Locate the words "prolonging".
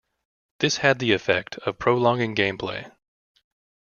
1.77-2.33